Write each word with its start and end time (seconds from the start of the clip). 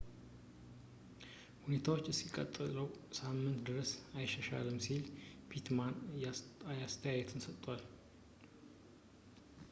ሁኔታዎች 1.63 2.05
እስከሚቀጥለው 2.13 2.87
ሳምንት 3.17 3.59
ድረስ 3.67 3.89
አይሻሻሉም 4.19 4.79
ሲል 4.85 5.03
pittman 5.49 5.93
አስተያየቱን 6.87 7.45
ሰጥቷል 7.45 7.83